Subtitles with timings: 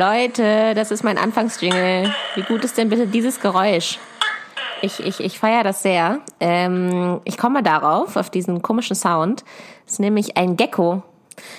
[0.00, 2.14] Leute, das ist mein Anfangsjingle.
[2.36, 3.98] Wie gut ist denn bitte dieses Geräusch?
[4.80, 6.20] Ich, ich, ich feiere das sehr.
[6.38, 9.42] Ähm, ich komme darauf, auf diesen komischen Sound.
[9.84, 11.02] Das ist nämlich ein Gecko.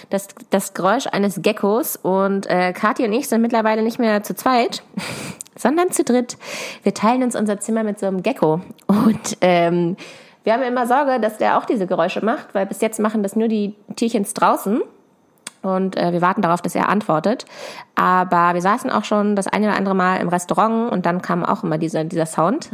[0.10, 1.97] Das, das Geräusch eines Geckos.
[1.97, 4.83] Und äh, Kathi und ich sind mittlerweile nicht mehr zu zweit,
[5.57, 6.37] sondern zu dritt.
[6.83, 8.61] Wir teilen uns unser Zimmer mit so einem Gecko.
[8.87, 9.97] Und ähm,
[10.46, 13.36] wir haben immer Sorge, dass der auch diese Geräusche macht, weil bis jetzt machen das
[13.36, 14.82] nur die Tierchens draußen.
[15.61, 17.45] Und äh, wir warten darauf, dass er antwortet.
[17.95, 21.43] Aber wir saßen auch schon das eine oder andere Mal im Restaurant und dann kam
[21.43, 22.69] auch immer dieser, dieser Sound.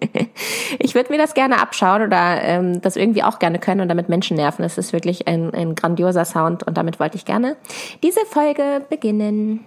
[0.78, 4.08] ich würde mir das gerne abschauen oder ähm, das irgendwie auch gerne können und damit
[4.08, 4.64] Menschen nerven.
[4.64, 7.56] Es ist wirklich ein, ein grandioser Sound und damit wollte ich gerne
[8.02, 9.64] diese Folge beginnen.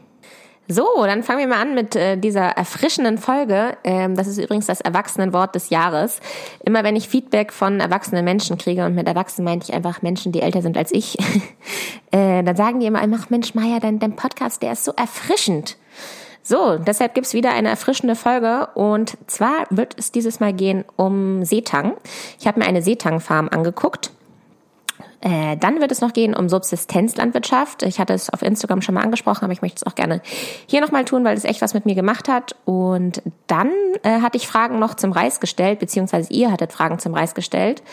[0.71, 3.75] So, dann fangen wir mal an mit äh, dieser erfrischenden Folge.
[3.83, 6.19] Ähm, das ist übrigens das Erwachsenenwort des Jahres.
[6.63, 10.31] Immer wenn ich Feedback von erwachsenen Menschen kriege, und mit Erwachsenen meine ich einfach Menschen,
[10.31, 11.17] die älter sind als ich,
[12.39, 15.77] äh, dann sagen die immer, ach Mensch, Maya, dein, dein Podcast, der ist so erfrischend.
[16.41, 21.43] So, deshalb gibt's wieder eine erfrischende Folge und zwar wird es dieses Mal gehen um
[21.45, 21.93] Seetang.
[22.39, 24.11] Ich habe mir eine Seetangfarm angeguckt
[25.21, 27.83] äh, dann wird es noch gehen um Subsistenzlandwirtschaft.
[27.83, 30.21] Ich hatte es auf Instagram schon mal angesprochen, aber ich möchte es auch gerne
[30.65, 32.55] hier nochmal tun, weil es echt was mit mir gemacht hat.
[32.63, 33.71] Und dann
[34.03, 37.83] äh, hatte ich Fragen noch zum Reis gestellt, beziehungsweise ihr hattet Fragen zum Reis gestellt,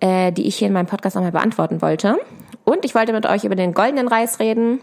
[0.00, 2.18] äh, die ich hier in meinem Podcast nochmal beantworten wollte.
[2.66, 4.80] Und ich wollte mit euch über den goldenen Reis reden.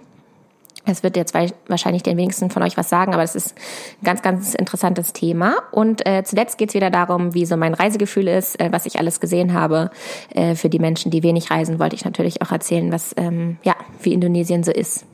[0.85, 1.33] Es wird jetzt
[1.67, 3.55] wahrscheinlich den wenigsten von euch was sagen, aber es ist
[4.01, 5.55] ein ganz, ganz interessantes Thema.
[5.71, 8.99] Und äh, zuletzt geht es wieder darum, wie so mein Reisegefühl ist, äh, was ich
[8.99, 9.91] alles gesehen habe.
[10.33, 13.75] Äh, für die Menschen, die wenig reisen, wollte ich natürlich auch erzählen, was ähm, ja
[14.01, 15.05] wie Indonesien so ist.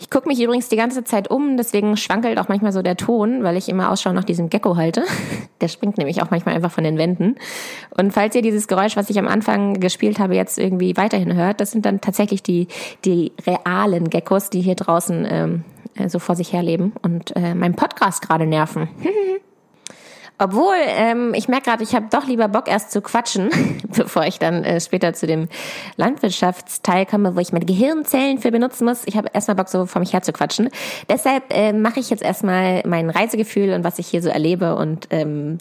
[0.00, 3.42] Ich gucke mich übrigens die ganze Zeit um, deswegen schwankelt auch manchmal so der Ton,
[3.42, 5.02] weil ich immer Ausschau nach diesem Gecko halte.
[5.60, 7.34] Der springt nämlich auch manchmal einfach von den Wänden.
[7.96, 11.60] Und falls ihr dieses Geräusch, was ich am Anfang gespielt habe, jetzt irgendwie weiterhin hört,
[11.60, 12.68] das sind dann tatsächlich die,
[13.04, 15.64] die realen Geckos, die hier draußen ähm,
[16.06, 18.88] so vor sich herleben und äh, meinen Podcast gerade nerven.
[20.38, 23.50] Obwohl, ähm, ich merke gerade, ich habe doch lieber Bock erst zu quatschen,
[23.88, 25.48] bevor ich dann äh, später zu dem
[25.96, 29.02] Landwirtschaftsteil komme, wo ich meine Gehirnzellen für benutzen muss.
[29.06, 30.70] Ich habe erstmal Bock, so vor mich her zu quatschen.
[31.08, 35.08] Deshalb äh, mache ich jetzt erstmal mein Reisegefühl und was ich hier so erlebe und
[35.10, 35.58] ähm,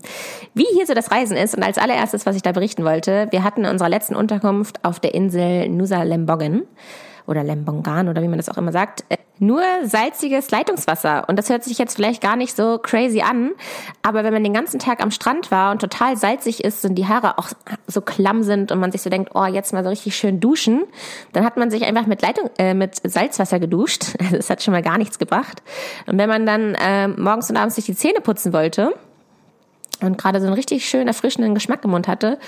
[0.54, 1.56] wie hier so das Reisen ist.
[1.56, 5.00] Und als allererstes, was ich da berichten wollte, wir hatten in unserer letzten Unterkunft auf
[5.00, 6.68] der Insel Nusa Lemboggen
[7.28, 11.26] oder Lembongan oder wie man das auch immer sagt, äh, nur salziges Leitungswasser.
[11.28, 13.52] Und das hört sich jetzt vielleicht gar nicht so crazy an,
[14.02, 17.08] aber wenn man den ganzen Tag am Strand war und total salzig ist und die
[17.08, 17.50] Haare auch
[17.86, 20.86] so klamm sind und man sich so denkt, oh, jetzt mal so richtig schön duschen,
[21.34, 24.16] dann hat man sich einfach mit Leitung, äh, mit Salzwasser geduscht.
[24.28, 25.62] Also es hat schon mal gar nichts gebracht.
[26.06, 28.94] Und wenn man dann äh, morgens und abends sich die Zähne putzen wollte,
[30.02, 32.40] und gerade so einen richtig schön erfrischenden Geschmack im Mund hatte,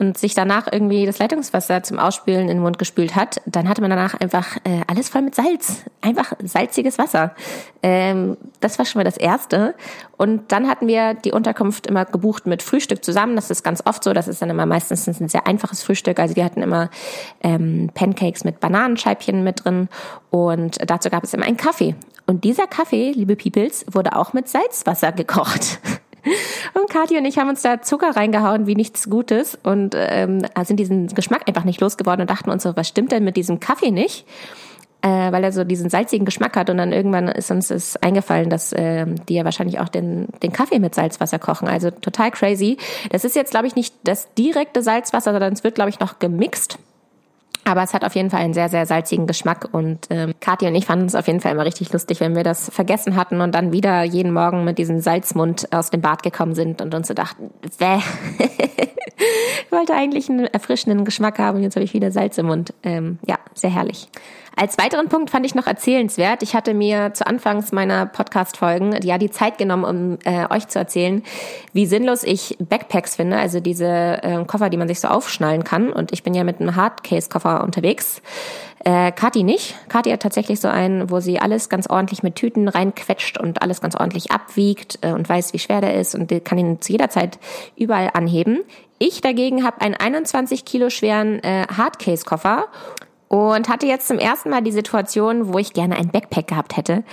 [0.00, 3.82] und sich danach irgendwie das Leitungswasser zum Ausspülen in den Mund gespült hat, dann hatte
[3.82, 5.84] man danach einfach äh, alles voll mit Salz.
[6.00, 7.34] Einfach salziges Wasser.
[7.82, 9.74] Ähm, das war schon mal das Erste.
[10.16, 13.36] Und dann hatten wir die Unterkunft immer gebucht mit Frühstück zusammen.
[13.36, 14.14] Das ist ganz oft so.
[14.14, 16.18] Das ist dann immer meistens ein sehr einfaches Frühstück.
[16.18, 16.88] Also wir hatten immer
[17.42, 19.90] ähm, Pancakes mit Bananenscheibchen mit drin.
[20.30, 21.94] Und dazu gab es immer einen Kaffee.
[22.26, 25.80] Und dieser Kaffee, liebe Peoples, wurde auch mit Salzwasser gekocht.
[26.74, 30.78] Und Kathi und ich haben uns da Zucker reingehauen wie nichts Gutes und ähm, sind
[30.78, 33.90] diesen Geschmack einfach nicht losgeworden und dachten uns so, was stimmt denn mit diesem Kaffee
[33.90, 34.26] nicht?
[35.02, 38.50] Äh, weil er so diesen salzigen Geschmack hat und dann irgendwann ist uns es eingefallen,
[38.50, 41.68] dass äh, die ja wahrscheinlich auch den, den Kaffee mit Salzwasser kochen.
[41.68, 42.76] Also total crazy.
[43.10, 46.18] Das ist jetzt, glaube ich, nicht das direkte Salzwasser, sondern es wird, glaube ich, noch
[46.18, 46.78] gemixt
[47.70, 50.74] aber es hat auf jeden Fall einen sehr, sehr salzigen Geschmack und ähm, Kathi und
[50.74, 53.54] ich fanden es auf jeden Fall immer richtig lustig, wenn wir das vergessen hatten und
[53.54, 57.14] dann wieder jeden Morgen mit diesem Salzmund aus dem Bad gekommen sind und uns so
[57.14, 57.98] dachten, bäh.
[59.64, 62.74] ich wollte eigentlich einen erfrischenden Geschmack haben und jetzt habe ich wieder Salz im Mund.
[62.82, 64.08] Ähm, ja, sehr herrlich.
[64.56, 66.42] Als weiteren Punkt fand ich noch erzählenswert.
[66.42, 70.78] Ich hatte mir zu Anfangs meiner Podcast-Folgen ja die Zeit genommen, um äh, euch zu
[70.78, 71.22] erzählen,
[71.72, 75.92] wie sinnlos ich Backpacks finde, also diese äh, Koffer, die man sich so aufschnallen kann.
[75.92, 78.22] Und ich bin ja mit einem Hardcase-Koffer unterwegs.
[78.84, 79.76] Äh, Kathi nicht.
[79.88, 83.80] Kathi hat tatsächlich so einen, wo sie alles ganz ordentlich mit Tüten reinquetscht und alles
[83.80, 87.10] ganz ordentlich abwiegt äh, und weiß, wie schwer der ist und kann ihn zu jeder
[87.10, 87.38] Zeit
[87.76, 88.60] überall anheben.
[88.98, 92.66] Ich dagegen habe einen 21 Kilo schweren äh, Hardcase-Koffer
[93.30, 97.04] und hatte jetzt zum ersten Mal die Situation, wo ich gerne ein Backpack gehabt hätte.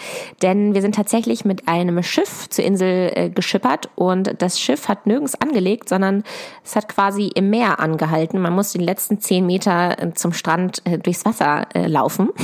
[0.41, 5.05] Denn wir sind tatsächlich mit einem Schiff zur Insel äh, geschippert und das Schiff hat
[5.05, 6.23] nirgends angelegt, sondern
[6.65, 8.41] es hat quasi im Meer angehalten.
[8.41, 12.29] Man muss die letzten zehn Meter äh, zum Strand äh, durchs Wasser äh, laufen.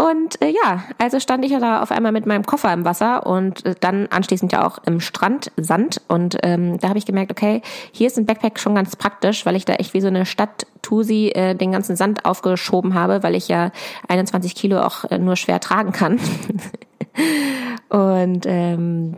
[0.00, 3.26] Und äh, ja, also stand ich ja da auf einmal mit meinem Koffer im Wasser
[3.26, 6.00] und äh, dann anschließend ja auch im Strand Sand.
[6.08, 7.60] Und ähm, da habe ich gemerkt, okay,
[7.92, 11.28] hier ist ein Backpack schon ganz praktisch, weil ich da echt wie so eine Stadt-Tusi
[11.28, 13.70] äh, den ganzen Sand aufgeschoben habe, weil ich ja
[14.08, 16.20] 21 Kilo auch äh, nur schwer tragen kann.
[17.88, 19.16] und ähm,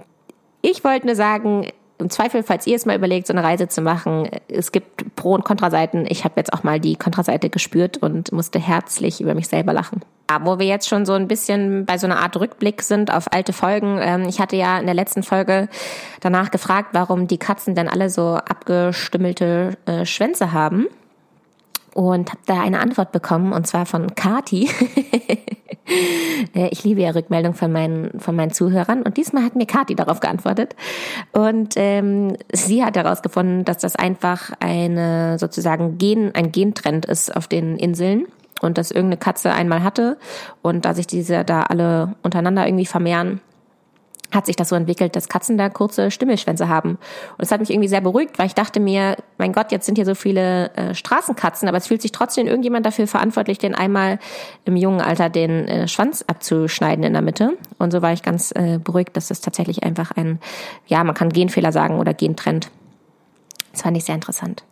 [0.61, 3.81] ich wollte nur sagen, im Zweifel, falls ihr es mal überlegt, so eine Reise zu
[3.81, 6.05] machen, es gibt Pro- und Kontraseiten.
[6.09, 10.01] Ich habe jetzt auch mal die Kontraseite gespürt und musste herzlich über mich selber lachen.
[10.29, 13.33] Ja, wo wir jetzt schon so ein bisschen bei so einer Art Rückblick sind auf
[13.33, 14.01] alte Folgen.
[14.01, 15.69] Ähm, ich hatte ja in der letzten Folge
[16.21, 20.89] danach gefragt, warum die Katzen denn alle so abgestümmelte äh, Schwänze haben
[21.95, 24.69] und habe da eine Antwort bekommen und zwar von Kati.
[26.55, 29.03] Ich liebe ja Rückmeldung von meinen von meinen Zuhörern.
[29.03, 30.77] Und diesmal hat mir Kati darauf geantwortet.
[31.33, 37.49] Und ähm, sie hat herausgefunden, dass das einfach eine sozusagen Gen ein Gentrend ist auf
[37.49, 38.27] den Inseln
[38.61, 40.17] und dass irgendeine Katze einmal hatte
[40.63, 43.41] und da sich diese da alle untereinander irgendwie vermehren
[44.31, 46.91] hat sich das so entwickelt, dass Katzen da kurze Stimmelschwänze haben.
[46.93, 46.99] Und
[47.39, 50.07] das hat mich irgendwie sehr beruhigt, weil ich dachte mir, mein Gott, jetzt sind hier
[50.07, 54.19] so viele äh, Straßenkatzen, aber es fühlt sich trotzdem irgendjemand dafür verantwortlich, den einmal
[54.65, 57.59] im jungen Alter den äh, Schwanz abzuschneiden in der Mitte.
[57.79, 60.41] Und so war ich ganz äh, beruhigt, dass das tatsächlich einfach ein,
[60.87, 62.71] ja, man kann Genfehler sagen oder Gentrend.
[63.73, 64.65] Das fand ich sehr interessant.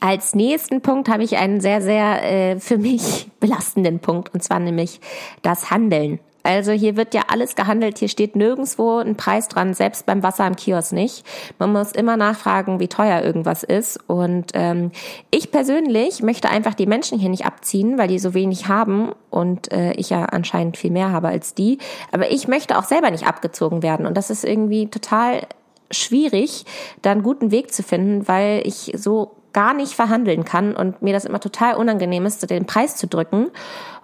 [0.00, 4.60] Als nächsten Punkt habe ich einen sehr, sehr äh, für mich belastenden Punkt, und zwar
[4.60, 5.00] nämlich
[5.42, 6.20] das Handeln.
[6.48, 10.46] Also hier wird ja alles gehandelt, hier steht nirgendwo ein Preis dran, selbst beim Wasser
[10.46, 11.26] im Kiosk nicht.
[11.58, 14.00] Man muss immer nachfragen, wie teuer irgendwas ist.
[14.06, 14.90] Und ähm,
[15.30, 19.70] ich persönlich möchte einfach die Menschen hier nicht abziehen, weil die so wenig haben und
[19.72, 21.76] äh, ich ja anscheinend viel mehr habe als die.
[22.12, 24.06] Aber ich möchte auch selber nicht abgezogen werden.
[24.06, 25.42] Und das ist irgendwie total
[25.90, 26.64] schwierig,
[27.02, 31.12] da einen guten Weg zu finden, weil ich so gar nicht verhandeln kann und mir
[31.12, 33.48] das immer total unangenehm ist, den Preis zu drücken.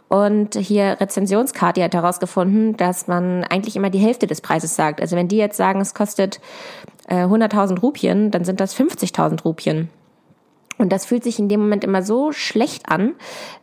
[0.08, 5.00] Und hier Rezensionskarte hat herausgefunden, dass man eigentlich immer die Hälfte des Preises sagt.
[5.00, 6.40] Also wenn die jetzt sagen, es kostet
[7.08, 9.88] äh, 100.000 Rupien, dann sind das 50.000 Rupien.
[10.76, 13.14] Und das fühlt sich in dem Moment immer so schlecht an,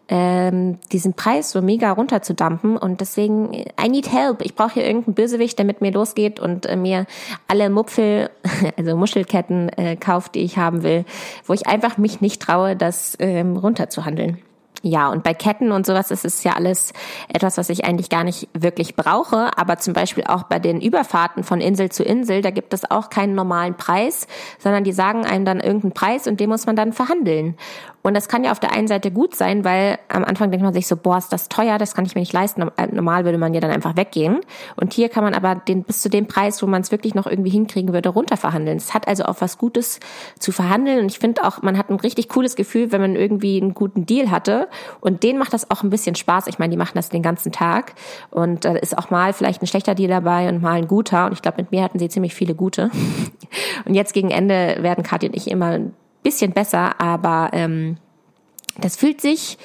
[0.07, 2.77] ähm, diesen Preis so mega runterzudampen.
[2.77, 4.41] Und deswegen, I need help.
[4.41, 7.05] Ich brauche hier irgendeinen Bösewicht, der mit mir losgeht und äh, mir
[7.47, 8.29] alle Mupfel,
[8.77, 11.05] also Muschelketten äh, kauft, die ich haben will,
[11.45, 14.37] wo ich einfach mich nicht traue, das ähm, runterzuhandeln.
[14.83, 16.93] Ja, und bei Ketten und sowas ist es ja alles
[17.27, 19.55] etwas, was ich eigentlich gar nicht wirklich brauche.
[19.55, 23.09] Aber zum Beispiel auch bei den Überfahrten von Insel zu Insel, da gibt es auch
[23.09, 24.25] keinen normalen Preis,
[24.57, 27.57] sondern die sagen einem dann irgendeinen Preis und den muss man dann verhandeln.
[28.03, 30.73] Und das kann ja auf der einen Seite gut sein, weil am Anfang denkt man
[30.73, 32.63] sich so, boah, ist das teuer, das kann ich mir nicht leisten.
[32.77, 34.39] Äh, normal würde man ja dann einfach weggehen.
[34.75, 37.27] Und hier kann man aber den, bis zu dem Preis, wo man es wirklich noch
[37.27, 38.77] irgendwie hinkriegen würde, runterverhandeln.
[38.77, 39.99] Es hat also auch was Gutes
[40.39, 40.99] zu verhandeln.
[40.99, 44.05] Und ich finde auch, man hat ein richtig cooles Gefühl, wenn man irgendwie einen guten
[44.05, 44.67] Deal hatte.
[44.99, 46.47] Und denen macht das auch ein bisschen Spaß.
[46.47, 47.93] Ich meine, die machen das den ganzen Tag.
[48.31, 51.25] Und da ist auch mal vielleicht ein schlechter Deal dabei und mal ein guter.
[51.27, 52.89] Und ich glaube, mit mir hatten sie ziemlich viele gute.
[53.85, 55.79] Und jetzt gegen Ende werden Kathi und ich immer
[56.23, 57.97] bisschen besser, aber ähm,
[58.77, 59.57] das fühlt sich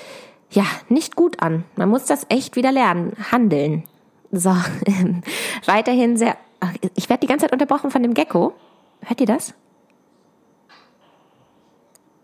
[0.51, 1.65] ja nicht gut an.
[1.77, 3.13] Man muss das echt wieder lernen.
[3.31, 3.85] Handeln.
[4.33, 4.55] So,
[4.87, 5.23] ähm,
[5.67, 6.37] weiterhin sehr.
[6.95, 8.55] Ich werde die ganze Zeit unterbrochen von dem Gecko.
[9.03, 9.55] Hört ihr das?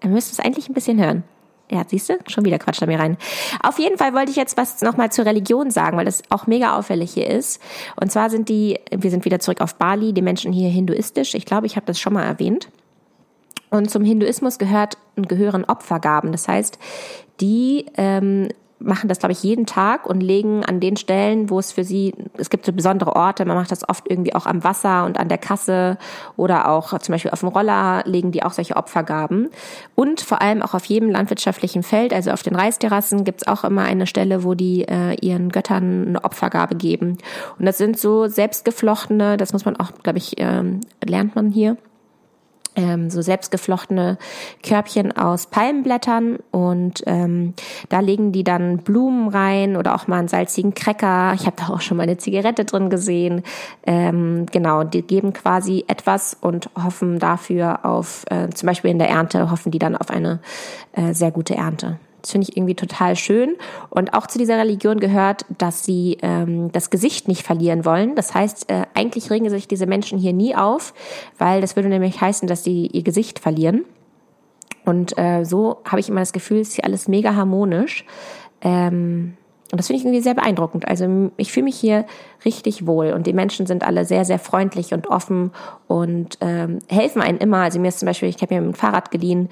[0.03, 1.23] Ihr müsst es eigentlich ein bisschen hören.
[1.71, 3.17] Ja, siehst du, schon wieder quatscht er mir rein.
[3.63, 6.77] Auf jeden Fall wollte ich jetzt was nochmal zur Religion sagen, weil das auch mega
[6.77, 7.63] auffällig hier ist.
[7.99, 11.35] Und zwar sind die, wir sind wieder zurück auf Bali, die Menschen hier hinduistisch.
[11.35, 12.69] Ich glaube, ich habe das schon mal erwähnt.
[13.73, 16.31] Und zum Hinduismus gehört, gehören Opfergaben.
[16.31, 16.79] Das heißt,
[17.41, 18.49] die ähm,
[18.79, 22.13] machen das, glaube ich, jeden Tag und legen an den Stellen, wo es für sie,
[22.37, 25.29] es gibt so besondere Orte, man macht das oft irgendwie auch am Wasser und an
[25.29, 25.97] der Kasse
[26.37, 29.49] oder auch zum Beispiel auf dem Roller legen die auch solche Opfergaben.
[29.95, 33.85] Und vor allem auch auf jedem landwirtschaftlichen Feld, also auf den Reisterrassen, gibt's auch immer
[33.85, 37.17] eine Stelle, wo die äh, ihren Göttern eine Opfergabe geben.
[37.59, 41.79] Und das sind so selbstgeflochtene, das muss man auch, glaube ich, ähm, lernt man hier
[42.77, 44.19] ähm, so selbstgeflochtene
[44.63, 47.55] Körbchen aus Palmenblättern und ähm,
[47.89, 51.33] da legen die dann Blumen rein oder auch mal einen salzigen Cracker.
[51.35, 53.43] Ich habe da auch schon mal eine Zigarette drin gesehen.
[53.87, 59.09] Ähm, genau, die geben quasi etwas und hoffen dafür auf, äh, zum Beispiel in der
[59.09, 60.41] Ernte, hoffen die dann auf eine
[60.93, 61.99] äh, sehr gute Ernte.
[62.23, 63.57] Das finde ich irgendwie total schön.
[63.91, 68.15] Und auch zu dieser Religion gehört, dass sie ähm, das Gesicht nicht verlieren wollen.
[68.15, 70.95] Das heißt, äh, eigentlich regen sich diese Menschen hier nie auf,
[71.39, 73.85] weil das würde nämlich heißen, dass sie ihr Gesicht verlieren.
[74.85, 78.05] Und äh, so habe ich immer das Gefühl, ist hier alles mega harmonisch.
[78.61, 79.37] Ähm,
[79.73, 80.87] Und das finde ich irgendwie sehr beeindruckend.
[80.87, 82.05] Also ich fühle mich hier
[82.45, 85.51] richtig wohl und die Menschen sind alle sehr, sehr freundlich und offen
[85.89, 87.59] und ähm, helfen einem immer.
[87.59, 89.49] Also mir ist zum Beispiel, ich habe mir ein Fahrrad geliehen,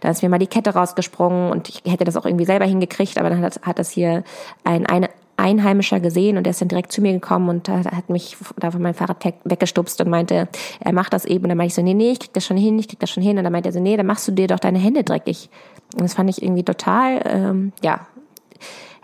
[0.00, 3.18] da ist mir mal die Kette rausgesprungen und ich hätte das auch irgendwie selber hingekriegt,
[3.18, 4.22] aber dann hat, hat das hier
[4.62, 8.36] ein, eine, Einheimischer gesehen und der ist dann direkt zu mir gekommen und hat mich
[8.56, 11.44] da von meinem Fahrrad weggestupst und meinte, er macht das eben.
[11.44, 13.10] Und dann meinte ich so, nee, nee, ich krieg das schon hin, ich krieg das
[13.10, 13.36] schon hin.
[13.36, 15.50] Und dann meinte er so, nee, dann machst du dir doch deine Hände dreckig.
[15.94, 18.06] Und das fand ich irgendwie total, ähm, ja,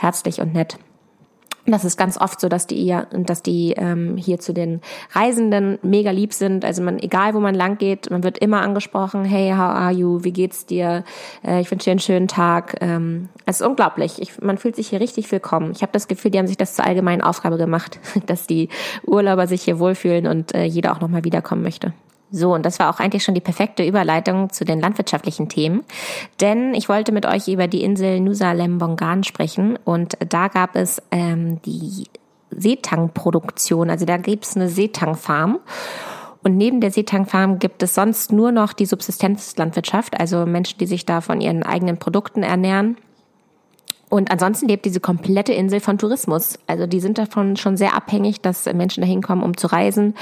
[0.01, 0.79] herzlich und nett.
[1.67, 4.81] Das ist ganz oft so, dass die ja, dass die ähm, hier zu den
[5.13, 6.65] Reisenden mega lieb sind.
[6.65, 9.25] Also man, egal wo man lang geht, man wird immer angesprochen.
[9.25, 10.25] Hey, how are you?
[10.25, 11.05] Wie geht's dir?
[11.45, 12.77] Äh, ich wünsche dir einen schönen Tag.
[12.81, 14.21] Ähm, es ist unglaublich.
[14.23, 15.73] Ich, man fühlt sich hier richtig willkommen.
[15.73, 18.71] Ich habe das Gefühl, die haben sich das zur allgemeinen Aufgabe gemacht, dass die
[19.07, 21.93] Urlauber sich hier wohlfühlen und äh, jeder auch nochmal wiederkommen möchte.
[22.33, 25.85] So, und das war auch eigentlich schon die perfekte Überleitung zu den landwirtschaftlichen Themen.
[26.41, 31.03] Denn ich wollte mit euch über die Insel Nusa Lembongan sprechen und da gab es
[31.11, 32.05] ähm, die
[32.51, 33.91] Seetangproduktion.
[33.91, 35.59] Also da gibt es eine Seetangfarm.
[36.43, 41.05] Und neben der Seetangfarm gibt es sonst nur noch die Subsistenzlandwirtschaft, also Menschen, die sich
[41.05, 42.97] da von ihren eigenen Produkten ernähren.
[44.11, 46.59] Und ansonsten lebt diese komplette Insel von Tourismus.
[46.67, 50.15] Also die sind davon schon sehr abhängig, dass Menschen dahin kommen, um zu reisen.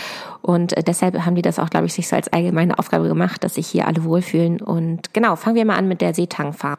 [0.42, 3.42] Und äh, deshalb haben die das auch, glaube ich, sich so als allgemeine Aufgabe gemacht,
[3.42, 4.61] dass sich hier alle wohlfühlen.
[4.61, 6.76] Und genau, fangen wir mal an mit der Seetangfarm.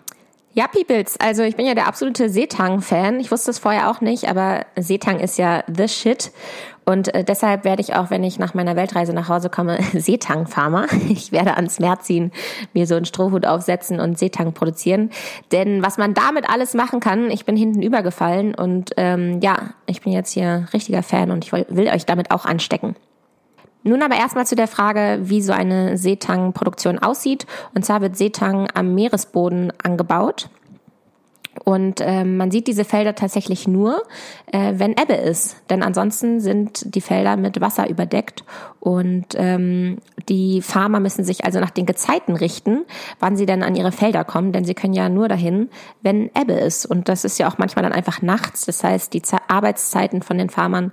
[0.53, 3.19] Ja, Peoples, also ich bin ja der absolute Seetang-Fan.
[3.19, 6.31] Ich wusste es vorher auch nicht, aber Seetang ist ja the shit.
[6.89, 10.87] Und äh, deshalb werde ich auch, wenn ich nach meiner Weltreise nach Hause komme, Seetang-Farmer.
[11.09, 12.31] Ich werde ans Meer ziehen,
[12.73, 15.11] mir so einen Strohhut aufsetzen und Seetang produzieren.
[15.51, 20.01] Denn was man damit alles machen kann, ich bin hinten übergefallen und ähm, ja, ich
[20.01, 22.95] bin jetzt hier richtiger Fan und ich will, will euch damit auch anstecken.
[23.83, 27.45] Nun aber erstmal zu der Frage, wie so eine Seetang-Produktion aussieht.
[27.75, 30.49] Und zwar wird Seetang am Meeresboden angebaut.
[31.69, 34.01] Und äh, man sieht diese Felder tatsächlich nur,
[34.51, 35.57] äh, wenn Ebbe ist.
[35.69, 38.43] Denn ansonsten sind die Felder mit Wasser überdeckt.
[38.79, 39.97] Und ähm,
[40.29, 42.85] die Farmer müssen sich also nach den Gezeiten richten,
[43.19, 44.51] wann sie denn an ihre Felder kommen.
[44.51, 45.69] Denn sie können ja nur dahin,
[46.01, 46.87] wenn Ebbe ist.
[46.87, 48.65] Und das ist ja auch manchmal dann einfach nachts.
[48.65, 50.91] Das heißt, die Ze Arbeitszeiten von den Farmern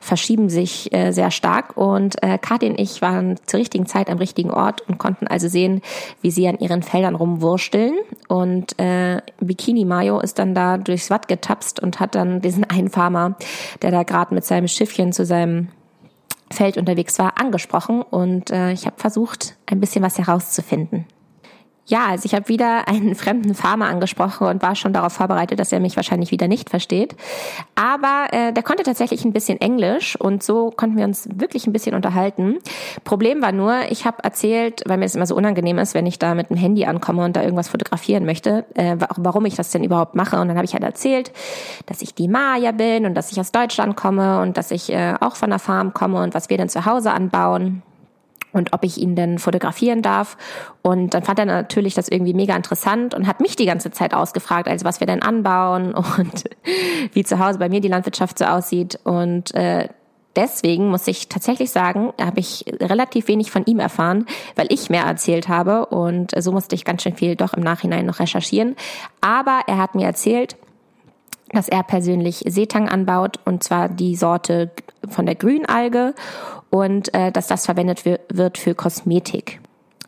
[0.00, 1.76] verschieben sich äh, sehr stark.
[1.76, 5.46] Und äh, Kathi und ich waren zur richtigen Zeit am richtigen Ort und konnten also
[5.46, 5.82] sehen,
[6.20, 7.94] wie sie an ihren Feldern rumwursteln.
[8.26, 12.90] Und äh, Bikini Mayo ist dann da durchs Watt getapst und hat dann diesen einen
[12.90, 13.36] Farmer,
[13.82, 15.68] der da gerade mit seinem Schiffchen zu seinem
[16.50, 21.06] Feld unterwegs war, angesprochen und äh, ich habe versucht, ein bisschen was herauszufinden.
[21.88, 25.72] Ja, also ich habe wieder einen fremden Farmer angesprochen und war schon darauf vorbereitet, dass
[25.72, 27.14] er mich wahrscheinlich wieder nicht versteht.
[27.74, 31.72] Aber äh, der konnte tatsächlich ein bisschen Englisch und so konnten wir uns wirklich ein
[31.72, 32.58] bisschen unterhalten.
[33.04, 36.18] Problem war nur, ich habe erzählt, weil mir das immer so unangenehm ist, wenn ich
[36.18, 39.84] da mit dem Handy ankomme und da irgendwas fotografieren möchte, äh, warum ich das denn
[39.84, 40.40] überhaupt mache.
[40.40, 41.32] Und dann habe ich halt erzählt,
[41.86, 45.14] dass ich die Maya bin und dass ich aus Deutschland komme und dass ich äh,
[45.20, 47.82] auch von der Farm komme und was wir denn zu Hause anbauen
[48.56, 50.38] und ob ich ihn denn fotografieren darf.
[50.80, 54.14] Und dann fand er natürlich das irgendwie mega interessant und hat mich die ganze Zeit
[54.14, 56.44] ausgefragt, also was wir denn anbauen und
[57.12, 58.98] wie zu Hause bei mir die Landwirtschaft so aussieht.
[59.04, 59.90] Und äh,
[60.36, 65.04] deswegen muss ich tatsächlich sagen, habe ich relativ wenig von ihm erfahren, weil ich mehr
[65.04, 68.74] erzählt habe und so musste ich ganz schön viel doch im Nachhinein noch recherchieren.
[69.20, 70.56] Aber er hat mir erzählt,
[71.50, 74.70] dass er persönlich Seetang anbaut und zwar die Sorte
[75.06, 76.14] von der Grünalge
[76.76, 79.60] und äh, dass das verwendet wird für Kosmetik.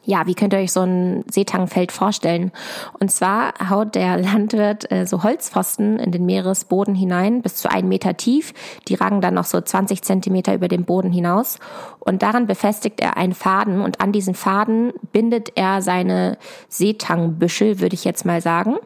[0.05, 2.51] Ja, wie könnt ihr euch so ein Seetangfeld vorstellen?
[2.99, 7.89] Und zwar haut der Landwirt äh, so Holzpfosten in den Meeresboden hinein, bis zu einen
[7.91, 8.55] Meter tief.
[8.89, 11.59] Die ragen dann noch so 20 Zentimeter über den Boden hinaus.
[11.99, 16.39] Und daran befestigt er einen Faden und an diesen Faden bindet er seine
[16.71, 18.77] Seetangbüschel, würde ich jetzt mal sagen.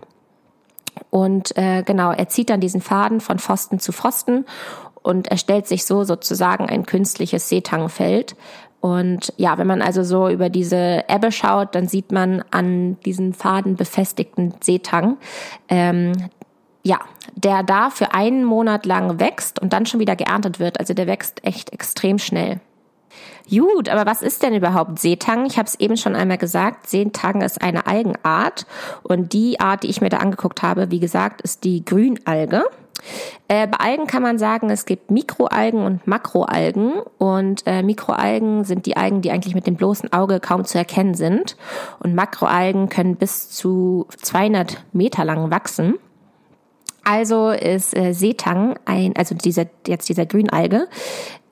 [1.11, 4.45] Und äh, genau, er zieht dann diesen Faden von Pfosten zu Pfosten
[5.03, 8.37] und erstellt sich so sozusagen ein künstliches Seetangfeld.
[8.81, 13.33] Und ja, wenn man also so über diese Ebbe schaut, dann sieht man an diesen
[13.33, 15.19] Faden befestigten Seetang,
[15.69, 16.13] ähm,
[16.83, 16.99] ja,
[17.37, 20.81] der da für einen Monat lang wächst und dann schon wieder geerntet wird.
[20.81, 22.61] Also der wächst echt extrem schnell.
[23.49, 25.47] Gut, aber was ist denn überhaupt Seetang?
[25.47, 26.89] Ich habe es eben schon einmal gesagt.
[26.89, 28.67] Seetang ist eine Algenart
[29.03, 32.65] und die Art, die ich mir da angeguckt habe, wie gesagt, ist die Grünalge.
[33.49, 36.95] Äh, bei Algen kann man sagen, es gibt Mikroalgen und Makroalgen.
[37.19, 41.15] Und äh, Mikroalgen sind die Algen, die eigentlich mit dem bloßen Auge kaum zu erkennen
[41.15, 41.57] sind.
[42.01, 45.95] Und Makroalgen können bis zu 200 Meter lang wachsen.
[47.05, 50.89] Also ist äh, Seetang ein, also dieser, jetzt dieser Grünalge,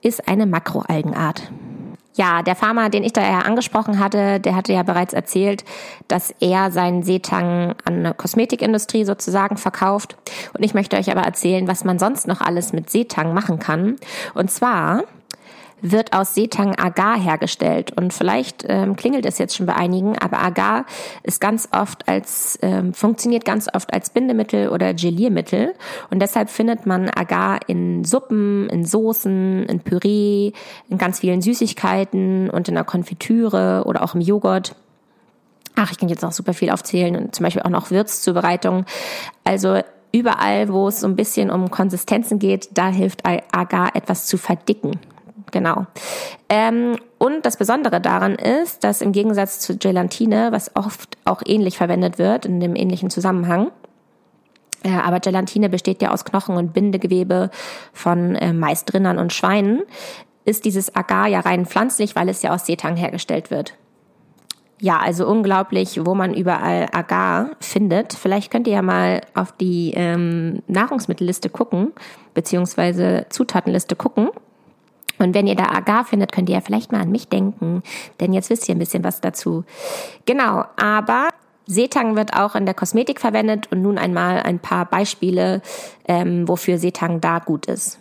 [0.01, 1.51] ist eine Makroalgenart.
[2.13, 5.63] Ja, der Farmer, den ich da ja angesprochen hatte, der hatte ja bereits erzählt,
[6.07, 10.17] dass er seinen Seetang an eine Kosmetikindustrie sozusagen verkauft.
[10.53, 13.95] Und ich möchte euch aber erzählen, was man sonst noch alles mit Seetang machen kann.
[14.33, 15.03] Und zwar
[15.81, 17.91] wird aus Seetang Agar hergestellt.
[17.97, 20.85] Und vielleicht ähm, klingelt es jetzt schon bei einigen, aber Agar
[21.23, 25.73] ist ganz oft als, ähm, funktioniert ganz oft als Bindemittel oder Geliermittel.
[26.09, 30.51] Und deshalb findet man Agar in Suppen, in Soßen, in Püree,
[30.89, 34.75] in ganz vielen Süßigkeiten und in der Konfitüre oder auch im Joghurt.
[35.75, 38.85] Ach, ich kann jetzt auch super viel aufzählen und zum Beispiel auch noch Würzzubereitung.
[39.43, 39.79] Also
[40.11, 44.99] überall, wo es so ein bisschen um Konsistenzen geht, da hilft Agar etwas zu verdicken.
[45.51, 45.85] Genau.
[46.49, 51.77] Ähm, und das Besondere daran ist, dass im Gegensatz zu Gelatine, was oft auch ähnlich
[51.77, 53.71] verwendet wird, in dem ähnlichen Zusammenhang,
[54.83, 57.51] äh, aber Gelatine besteht ja aus Knochen und Bindegewebe
[57.93, 59.83] von äh, meist und Schweinen,
[60.45, 63.75] ist dieses Agar ja rein pflanzlich, weil es ja aus Seetang hergestellt wird.
[64.79, 68.13] Ja, also unglaublich, wo man überall Agar findet.
[68.13, 71.93] Vielleicht könnt ihr ja mal auf die ähm, Nahrungsmittelliste gucken,
[72.33, 74.29] beziehungsweise Zutatenliste gucken
[75.21, 77.83] und wenn ihr da Agar findet, könnt ihr ja vielleicht mal an mich denken,
[78.19, 79.63] denn jetzt wisst ihr ein bisschen was dazu.
[80.25, 81.29] Genau, aber
[81.67, 85.61] Seetang wird auch in der Kosmetik verwendet und nun einmal ein paar Beispiele,
[86.07, 87.97] ähm, wofür Seetang da gut ist.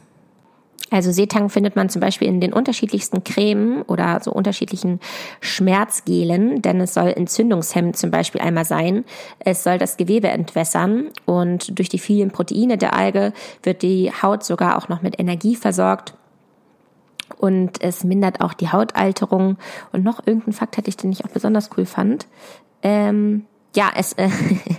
[0.91, 4.99] Also Seetang findet man zum Beispiel in den unterschiedlichsten Cremen oder so unterschiedlichen
[5.41, 9.05] Schmerzgelen, denn es soll entzündungshemmend zum Beispiel einmal sein.
[9.39, 14.43] Es soll das Gewebe entwässern und durch die vielen Proteine der Alge wird die Haut
[14.43, 16.15] sogar auch noch mit Energie versorgt
[17.41, 19.57] und es mindert auch die Hautalterung.
[19.93, 22.27] Und noch irgendeinen Fakt hatte ich, den ich auch besonders cool fand.
[22.83, 24.29] Ähm, ja, es, äh,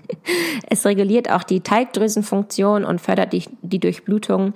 [0.70, 4.54] es reguliert auch die Talgdrüsenfunktion und fördert die, die Durchblutung.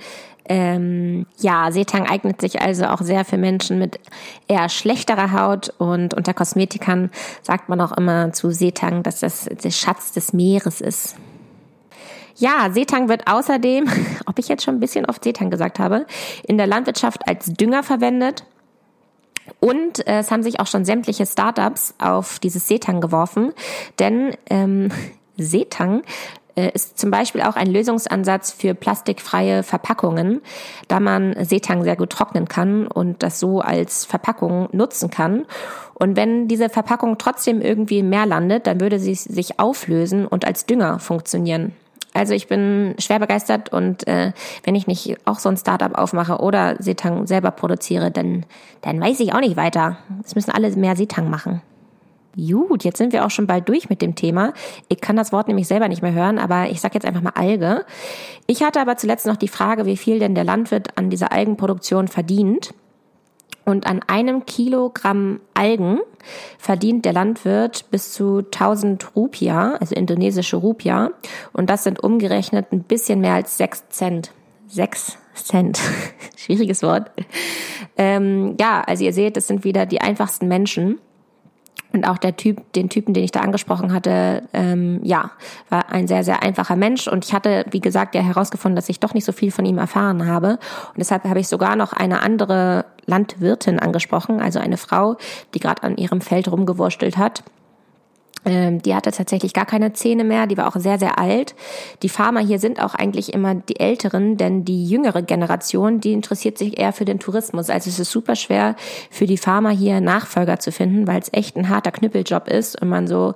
[0.48, 4.00] Ähm, ja, Seetang eignet sich also auch sehr für Menschen mit
[4.48, 7.10] eher schlechterer Haut und unter Kosmetikern
[7.42, 11.16] sagt man auch immer zu Seetang, dass das der Schatz des Meeres ist.
[12.38, 13.88] Ja, Seetang wird außerdem,
[14.26, 16.06] ob ich jetzt schon ein bisschen oft Seetang gesagt habe,
[16.48, 18.44] in der Landwirtschaft als Dünger verwendet.
[19.60, 23.54] Und äh, es haben sich auch schon sämtliche Startups auf dieses Seetang geworfen,
[24.00, 24.90] denn ähm,
[25.38, 26.02] Seetang
[26.56, 30.42] äh, ist zum Beispiel auch ein Lösungsansatz für plastikfreie Verpackungen,
[30.88, 35.46] da man Seetang sehr gut trocknen kann und das so als Verpackung nutzen kann.
[35.94, 40.46] Und wenn diese Verpackung trotzdem irgendwie im Meer landet, dann würde sie sich auflösen und
[40.46, 41.74] als Dünger funktionieren.
[42.16, 44.32] Also ich bin schwer begeistert und äh,
[44.64, 48.46] wenn ich nicht auch so ein Startup aufmache oder Seetang selber produziere, dann,
[48.82, 49.98] dann weiß ich auch nicht weiter.
[50.24, 51.62] Es müssen alle mehr Seetang machen.
[52.38, 54.54] Gut, jetzt sind wir auch schon bald durch mit dem Thema.
[54.88, 57.34] Ich kann das Wort nämlich selber nicht mehr hören, aber ich sage jetzt einfach mal
[57.36, 57.86] Alge.
[58.48, 62.08] Ich hatte aber zuletzt noch die Frage, wie viel denn der Landwirt an dieser Algenproduktion
[62.08, 62.74] verdient.
[63.66, 66.00] Und an einem Kilogramm Algen
[66.58, 71.12] verdient der Landwirt bis zu 1000 Rupia, also indonesische Rupia.
[71.52, 74.32] Und das sind umgerechnet ein bisschen mehr als 6 Cent.
[74.68, 75.80] 6 Cent.
[76.36, 77.12] Schwieriges Wort.
[77.98, 81.00] Ähm, ja, also ihr seht, das sind wieder die einfachsten Menschen.
[81.96, 85.32] Und auch der Typ, den Typen, den ich da angesprochen hatte, ähm, ja,
[85.70, 87.08] war ein sehr, sehr einfacher Mensch.
[87.08, 89.78] Und ich hatte, wie gesagt, ja herausgefunden, dass ich doch nicht so viel von ihm
[89.78, 90.60] erfahren habe.
[90.90, 95.16] Und deshalb habe ich sogar noch eine andere Landwirtin angesprochen, also eine Frau,
[95.54, 97.44] die gerade an ihrem Feld rumgewurstelt hat.
[98.46, 101.56] Ähm, die hatte tatsächlich gar keine Zähne mehr, die war auch sehr, sehr alt.
[102.04, 106.58] Die Farmer hier sind auch eigentlich immer die Älteren, denn die jüngere Generation, die interessiert
[106.58, 107.70] sich eher für den Tourismus.
[107.70, 108.76] Also es ist super schwer
[109.10, 112.90] für die Farmer hier Nachfolger zu finden, weil es echt ein harter Knüppeljob ist und
[112.90, 113.34] man so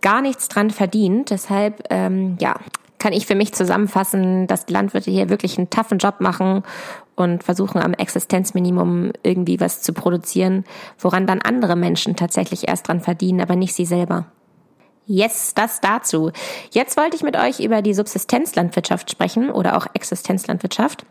[0.00, 1.30] gar nichts dran verdient.
[1.30, 2.56] Deshalb, ähm, ja,
[2.98, 6.62] kann ich für mich zusammenfassen, dass die Landwirte hier wirklich einen taffen Job machen
[7.16, 10.64] und versuchen am Existenzminimum irgendwie was zu produzieren,
[10.98, 14.26] woran dann andere Menschen tatsächlich erst dran verdienen, aber nicht sie selber.
[15.06, 16.32] Yes, das dazu.
[16.70, 21.06] Jetzt wollte ich mit euch über die Subsistenzlandwirtschaft sprechen oder auch Existenzlandwirtschaft.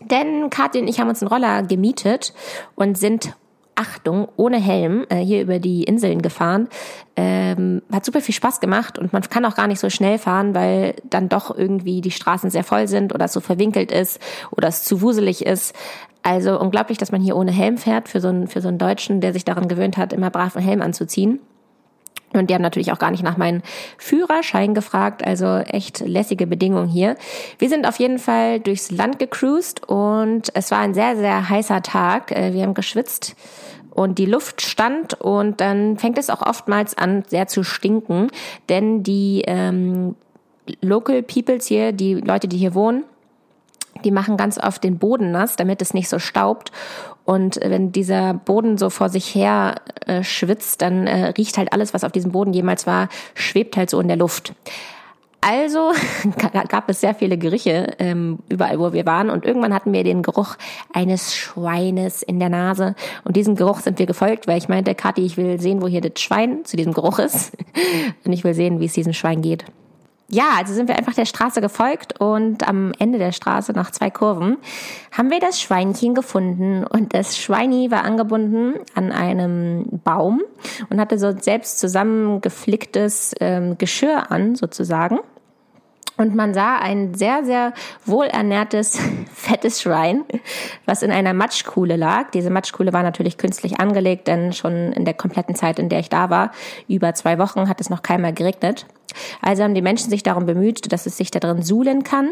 [0.00, 2.32] Denn Kathi und ich haben uns einen Roller gemietet
[2.74, 3.34] und sind
[3.80, 6.68] Achtung, ohne Helm äh, hier über die Inseln gefahren.
[7.16, 10.54] Ähm, hat super viel Spaß gemacht und man kann auch gar nicht so schnell fahren,
[10.54, 14.68] weil dann doch irgendwie die Straßen sehr voll sind oder es so verwinkelt ist oder
[14.68, 15.74] es zu wuselig ist.
[16.22, 19.22] Also unglaublich, dass man hier ohne Helm fährt für so einen, für so einen Deutschen,
[19.22, 21.40] der sich daran gewöhnt hat, immer brav einen Helm anzuziehen.
[22.32, 23.60] Und die haben natürlich auch gar nicht nach meinem
[23.98, 27.16] Führerschein gefragt, also echt lässige Bedingungen hier.
[27.58, 31.82] Wir sind auf jeden Fall durchs Land gecruised und es war ein sehr, sehr heißer
[31.82, 32.30] Tag.
[32.30, 33.34] Äh, wir haben geschwitzt
[33.90, 38.28] und die Luft stand und dann fängt es auch oftmals an, sehr zu stinken,
[38.68, 40.14] denn die ähm,
[40.82, 43.02] Local Peoples hier, die Leute, die hier wohnen,
[44.04, 46.72] Die machen ganz oft den Boden nass, damit es nicht so staubt.
[47.24, 51.94] Und wenn dieser Boden so vor sich her äh, schwitzt, dann äh, riecht halt alles,
[51.94, 54.54] was auf diesem Boden jemals war, schwebt halt so in der Luft.
[55.42, 55.92] Also
[56.68, 59.30] gab es sehr viele Gerüche ähm, überall, wo wir waren.
[59.30, 60.56] Und irgendwann hatten wir den Geruch
[60.92, 62.94] eines Schweines in der Nase.
[63.24, 66.02] Und diesem Geruch sind wir gefolgt, weil ich meinte, Kathi, ich will sehen, wo hier
[66.02, 67.56] das Schwein zu diesem Geruch ist.
[68.24, 69.64] Und ich will sehen, wie es diesem Schwein geht
[70.30, 74.10] ja, also sind wir einfach der Straße gefolgt und am Ende der Straße nach zwei
[74.10, 74.58] Kurven
[75.10, 80.42] haben wir das Schweinchen gefunden und das Schweini war angebunden an einem Baum
[80.88, 85.18] und hatte so selbst zusammengeflicktes ähm, Geschirr an sozusagen.
[86.16, 87.72] Und man sah ein sehr, sehr
[88.04, 89.00] wohlernährtes,
[89.32, 90.24] fettes Schwein,
[90.84, 92.30] was in einer Matschkuhle lag.
[92.30, 96.10] Diese Matschkuhle war natürlich künstlich angelegt, denn schon in der kompletten Zeit, in der ich
[96.10, 96.50] da war,
[96.88, 98.86] über zwei Wochen hat es noch keinmal geregnet.
[99.42, 102.30] Also haben die Menschen sich darum bemüht, dass es sich da drin suhlen kann.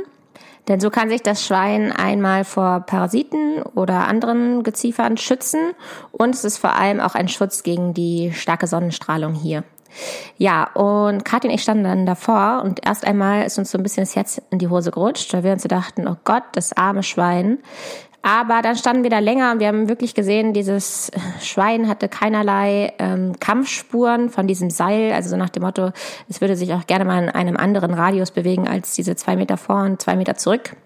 [0.68, 5.60] Denn so kann sich das Schwein einmal vor Parasiten oder anderen Geziefern schützen
[6.12, 9.64] und es ist vor allem auch ein Schutz gegen die starke Sonnenstrahlung hier.
[10.36, 13.82] Ja, und Kathi und ich standen dann davor und erst einmal ist uns so ein
[13.82, 16.76] bisschen das Herz in die Hose gerutscht, weil wir uns so dachten, oh Gott, das
[16.76, 17.58] arme Schwein.
[18.28, 21.10] Aber dann standen wir da länger und wir haben wirklich gesehen, dieses
[21.40, 25.12] Schwein hatte keinerlei ähm, Kampfspuren von diesem Seil.
[25.14, 25.92] Also so nach dem Motto,
[26.28, 29.56] es würde sich auch gerne mal in einem anderen Radius bewegen als diese zwei Meter
[29.56, 30.76] vor und zwei Meter zurück.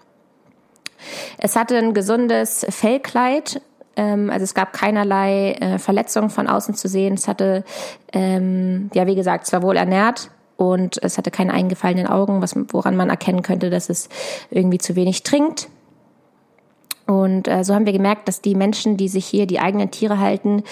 [1.37, 3.61] Es hatte ein gesundes Fellkleid,
[3.97, 7.15] ähm, also es gab keinerlei äh, Verletzungen von außen zu sehen.
[7.15, 7.65] Es hatte,
[8.13, 12.95] ähm, ja wie gesagt, zwar wohl ernährt, und es hatte keine eingefallenen Augen, was, woran
[12.95, 14.07] man erkennen könnte, dass es
[14.49, 15.67] irgendwie zu wenig trinkt.
[17.05, 20.19] Und äh, so haben wir gemerkt, dass die Menschen, die sich hier die eigenen Tiere
[20.19, 20.63] halten,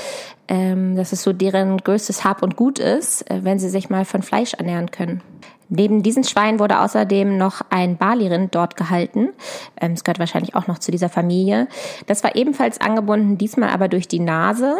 [0.48, 4.06] ähm, dass es so deren größtes Hab und Gut ist, äh, wenn sie sich mal
[4.06, 5.22] von Fleisch ernähren können.
[5.67, 9.30] Neben diesen Schweinen wurde außerdem noch ein Bali-Rind dort gehalten.
[9.80, 11.67] Ähm, es gehört wahrscheinlich auch noch zu dieser Familie.
[12.08, 14.76] Das war ebenfalls angebunden, diesmal aber durch die Nase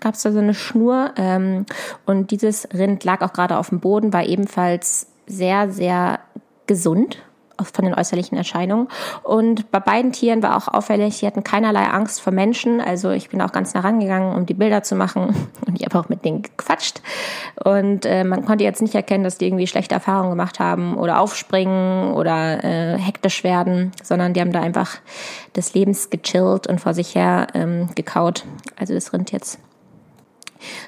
[0.00, 1.12] gab es da so eine Schnur.
[1.16, 1.66] Ähm,
[2.04, 6.20] und dieses Rind lag auch gerade auf dem Boden, war ebenfalls sehr, sehr
[6.66, 7.18] gesund
[7.62, 8.88] von den äußerlichen Erscheinungen.
[9.22, 12.80] Und bei beiden Tieren war auch auffällig, sie hatten keinerlei Angst vor Menschen.
[12.80, 15.34] Also ich bin auch ganz nah rangegangen, um die Bilder zu machen.
[15.66, 17.00] Und ich habe auch mit denen gequatscht.
[17.62, 21.20] Und äh, man konnte jetzt nicht erkennen, dass die irgendwie schlechte Erfahrungen gemacht haben oder
[21.20, 24.98] aufspringen oder äh, hektisch werden, sondern die haben da einfach
[25.54, 28.44] des Lebens gechillt und vor sich her ähm, gekaut.
[28.76, 29.58] Also das Rind jetzt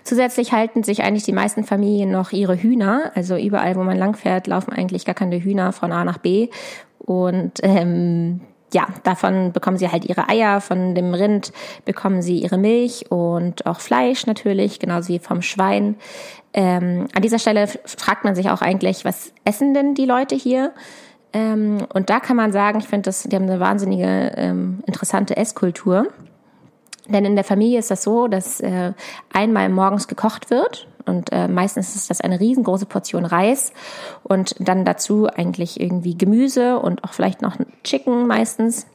[0.04, 3.12] Zusätzlich halten sich eigentlich die meisten Familien noch ihre Hühner.
[3.14, 6.48] Also überall, wo man langfährt, laufen eigentlich gar keine Hühner von A nach B.
[6.98, 8.40] Und ähm,
[8.72, 11.52] ja, davon bekommen sie halt ihre Eier, von dem Rind
[11.84, 15.96] bekommen sie ihre Milch und auch Fleisch natürlich, genauso wie vom Schwein.
[16.52, 20.72] Ähm, an dieser Stelle fragt man sich auch eigentlich, was essen denn die Leute hier?
[21.32, 26.06] Ähm, und da kann man sagen, ich finde, die haben eine wahnsinnige ähm, interessante Esskultur.
[27.09, 28.92] Denn in der Familie ist das so, dass äh,
[29.33, 33.73] einmal morgens gekocht wird und äh, meistens ist das eine riesengroße Portion Reis
[34.23, 38.87] und dann dazu eigentlich irgendwie Gemüse und auch vielleicht noch Chicken meistens.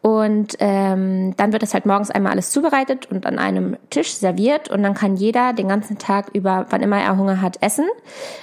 [0.00, 4.70] Und ähm, dann wird es halt morgens einmal alles zubereitet und an einem Tisch serviert
[4.70, 7.86] und dann kann jeder den ganzen Tag über, wann immer er Hunger hat, essen.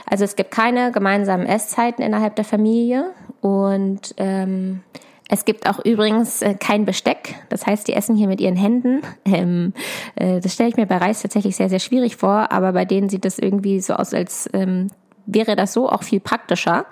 [0.06, 4.84] Also es gibt keine gemeinsamen Esszeiten innerhalb der Familie und ähm,
[5.33, 7.33] es gibt auch übrigens äh, kein Besteck.
[7.49, 9.01] Das heißt, die essen hier mit ihren Händen.
[9.25, 9.73] Ähm,
[10.13, 13.09] äh, das stelle ich mir bei Reis tatsächlich sehr, sehr schwierig vor, aber bei denen
[13.09, 14.91] sieht das irgendwie so aus, als ähm,
[15.25, 16.85] wäre das so auch viel praktischer.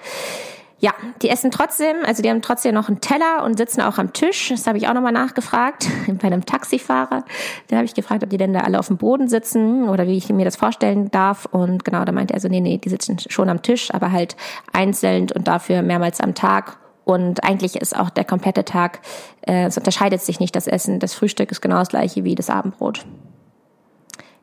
[0.80, 4.12] Ja, die essen trotzdem, also die haben trotzdem noch einen Teller und sitzen auch am
[4.12, 4.50] Tisch.
[4.50, 7.24] Das habe ich auch nochmal nachgefragt bei einem Taxifahrer.
[7.68, 10.18] Da habe ich gefragt, ob die denn da alle auf dem Boden sitzen oder wie
[10.18, 11.46] ich mir das vorstellen darf.
[11.46, 14.36] Und genau, da meinte er so, nee, nee, die sitzen schon am Tisch, aber halt
[14.74, 19.00] einzeln und dafür mehrmals am Tag und eigentlich ist auch der komplette Tag,
[19.42, 21.00] äh, es unterscheidet sich nicht das Essen.
[21.00, 23.06] Das Frühstück ist genau das gleiche wie das Abendbrot.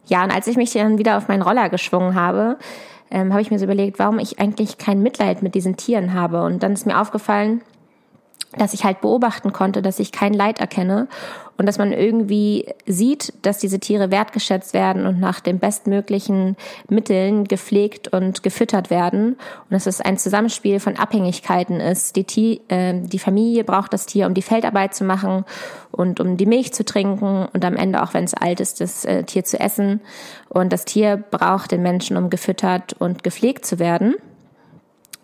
[0.07, 2.59] Ja, und als ich mich dann wieder auf meinen Roller geschwungen habe,
[3.11, 6.43] ähm, habe ich mir so überlegt, warum ich eigentlich kein Mitleid mit diesen Tieren habe.
[6.43, 7.63] Und dann ist mir aufgefallen,
[8.57, 11.09] dass ich halt beobachten konnte, dass ich kein Leid erkenne
[11.59, 16.57] und dass man irgendwie sieht, dass diese Tiere wertgeschätzt werden und nach den bestmöglichen
[16.89, 22.17] Mitteln gepflegt und gefüttert werden und dass es ein Zusammenspiel von Abhängigkeiten ist.
[22.17, 25.45] Die, äh, die Familie braucht das Tier, um die Feldarbeit zu machen
[25.91, 29.05] und um die Milch zu trinken und am Ende, auch wenn es alt ist, das
[29.05, 30.01] äh, Tier zu essen.
[30.49, 34.15] Und das Tier braucht den Menschen, um gefüttert und gepflegt zu werden.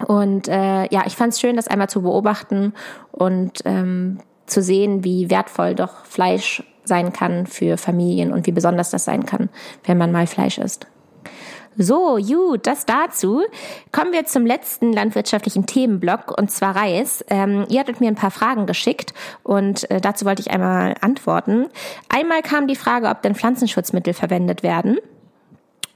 [0.06, 2.74] Und äh, ja, ich fand es schön, das einmal zu beobachten
[3.12, 8.90] und ähm, zu sehen, wie wertvoll doch Fleisch sein kann für Familien und wie besonders
[8.90, 9.48] das sein kann,
[9.84, 10.86] wenn man mal Fleisch isst.
[11.76, 13.42] So, gut, das dazu.
[13.90, 17.24] Kommen wir zum letzten landwirtschaftlichen Themenblock und zwar Reis.
[17.28, 19.12] Ähm, ihr hattet mir ein paar Fragen geschickt
[19.42, 21.66] und äh, dazu wollte ich einmal antworten.
[22.08, 24.98] Einmal kam die Frage, ob denn Pflanzenschutzmittel verwendet werden.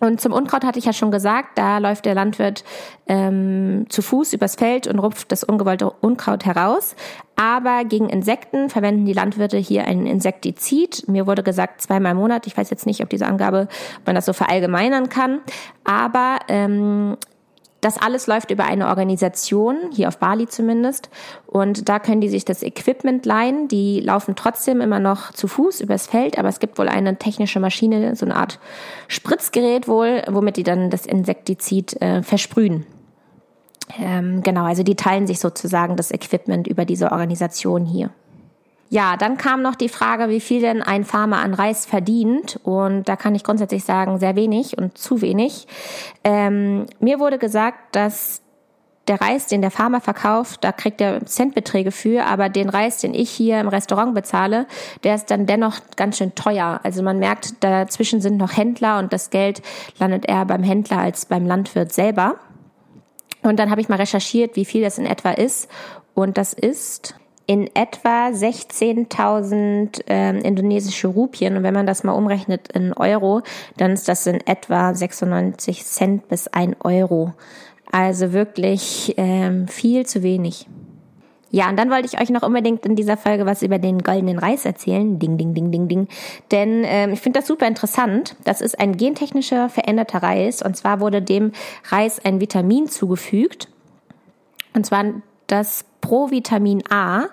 [0.00, 2.64] Und zum Unkraut hatte ich ja schon gesagt, da läuft der Landwirt
[3.06, 6.94] ähm, zu Fuß übers Feld und rupft das ungewollte Unkraut heraus.
[7.36, 11.08] Aber gegen Insekten verwenden die Landwirte hier ein Insektizid.
[11.08, 12.46] Mir wurde gesagt zweimal im Monat.
[12.46, 13.68] Ich weiß jetzt nicht, ob diese Angabe,
[14.00, 15.40] ob man das so verallgemeinern kann.
[15.84, 17.16] Aber ähm,
[17.80, 21.10] das alles läuft über eine Organisation, hier auf Bali zumindest.
[21.46, 23.68] Und da können die sich das Equipment leihen.
[23.68, 27.60] Die laufen trotzdem immer noch zu Fuß übers Feld, aber es gibt wohl eine technische
[27.60, 28.58] Maschine, so eine Art
[29.06, 32.84] Spritzgerät wohl, womit die dann das Insektizid äh, versprühen.
[33.98, 38.10] Ähm, genau, also die teilen sich sozusagen das Equipment über diese Organisation hier.
[38.90, 42.58] Ja, dann kam noch die Frage, wie viel denn ein Farmer an Reis verdient.
[42.62, 45.66] Und da kann ich grundsätzlich sagen, sehr wenig und zu wenig.
[46.24, 48.40] Ähm, mir wurde gesagt, dass
[49.08, 53.14] der Reis, den der Farmer verkauft, da kriegt er Centbeträge für, aber den Reis, den
[53.14, 54.66] ich hier im Restaurant bezahle,
[55.02, 56.80] der ist dann dennoch ganz schön teuer.
[56.82, 59.62] Also man merkt, dazwischen sind noch Händler und das Geld
[59.98, 62.36] landet eher beim Händler als beim Landwirt selber.
[63.42, 65.70] Und dann habe ich mal recherchiert, wie viel das in etwa ist.
[66.14, 67.14] Und das ist
[67.48, 71.56] in etwa 16.000 äh, indonesische Rupien.
[71.56, 73.40] Und wenn man das mal umrechnet in Euro,
[73.78, 77.32] dann ist das in etwa 96 Cent bis 1 Euro.
[77.90, 80.66] Also wirklich ähm, viel zu wenig.
[81.50, 84.38] Ja, und dann wollte ich euch noch unbedingt in dieser Folge was über den goldenen
[84.38, 85.18] Reis erzählen.
[85.18, 86.08] Ding, ding, ding, ding, ding.
[86.50, 88.36] Denn ähm, ich finde das super interessant.
[88.44, 90.60] Das ist ein gentechnischer veränderter Reis.
[90.60, 91.52] Und zwar wurde dem
[91.88, 93.68] Reis ein Vitamin zugefügt.
[94.74, 95.06] Und zwar
[95.48, 97.26] das Provitamin A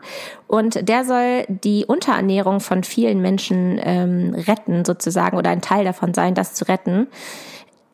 [0.48, 6.14] und der soll die Unterernährung von vielen Menschen ähm, retten sozusagen oder ein Teil davon
[6.14, 7.08] sein, das zu retten.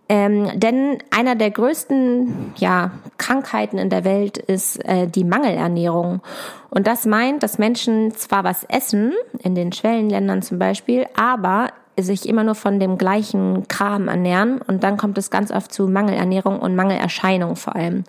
[0.07, 6.21] Ähm, denn einer der größten ja, Krankheiten in der Welt ist äh, die Mangelernährung.
[6.69, 11.69] Und das meint, dass Menschen zwar was essen, in den Schwellenländern zum Beispiel, aber
[12.01, 15.87] sich immer nur von dem gleichen Kram ernähren und dann kommt es ganz oft zu
[15.87, 18.03] Mangelernährung und Mangelerscheinungen vor allem.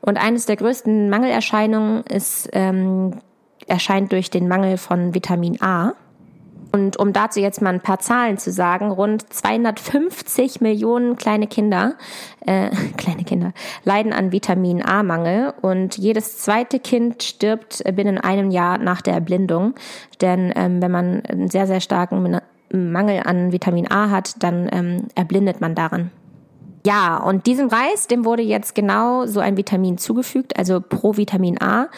[0.00, 3.12] Und eines der größten Mangelerscheinungen ist ähm,
[3.66, 5.94] erscheint durch den Mangel von Vitamin A.
[6.72, 11.94] Und um dazu jetzt mal ein paar Zahlen zu sagen, rund 250 Millionen kleine Kinder,
[12.44, 13.52] äh, kleine Kinder,
[13.84, 19.74] leiden an Vitamin A-Mangel und jedes zweite Kind stirbt binnen einem Jahr nach der Erblindung.
[20.20, 22.40] Denn ähm, wenn man einen sehr, sehr starken
[22.74, 26.10] Mangel an Vitamin A hat, dann ähm, erblindet man daran.
[26.86, 31.88] Ja, und diesem Reis, dem wurde jetzt genau so ein Vitamin zugefügt, also Provitamin A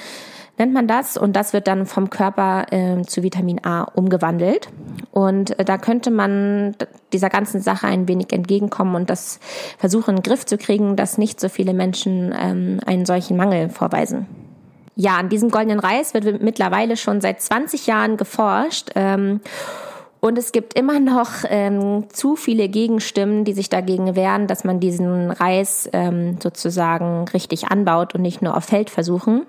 [0.59, 4.69] nennt man das und das wird dann vom Körper äh, zu Vitamin A umgewandelt
[5.11, 6.77] und äh, da könnte man
[7.13, 9.41] dieser ganzen Sache ein wenig entgegenkommen und das
[9.79, 13.69] versuchen in den Griff zu kriegen, dass nicht so viele Menschen ähm, einen solchen Mangel
[13.69, 14.27] vorweisen.
[14.95, 18.93] Ja, an diesem goldenen Reis wird mittlerweile schon seit 20 Jahren geforscht.
[18.95, 19.41] Ähm,
[20.21, 24.81] und es gibt immer noch ähm, zu viele Gegenstimmen, die sich dagegen wehren, dass man
[24.81, 29.47] diesen Reis ähm, sozusagen richtig anbaut und nicht nur auf Feldversuchen.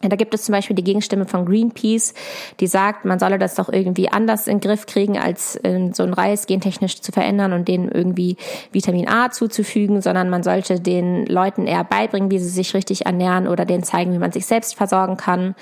[0.00, 2.14] Da gibt es zum Beispiel die Gegenstimme von Greenpeace,
[2.60, 6.04] die sagt, man solle das doch irgendwie anders in den Griff kriegen, als äh, so
[6.04, 8.36] einen Reis gentechnisch zu verändern und denen irgendwie
[8.70, 13.48] Vitamin A zuzufügen, sondern man sollte den Leuten eher beibringen, wie sie sich richtig ernähren
[13.48, 15.56] oder denen zeigen, wie man sich selbst versorgen kann.